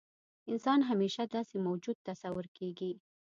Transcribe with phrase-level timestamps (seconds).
[0.51, 2.91] انسان همیشه داسې موجود تصور کېږي.